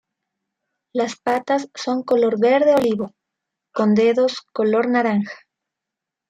Las 0.93 1.15
patas 1.15 1.69
son 1.75 2.01
color 2.01 2.39
verde 2.41 2.73
olivo, 2.73 3.13
con 3.71 3.93
dedos 3.93 4.41
color 4.51 4.89
naranja. 4.89 5.37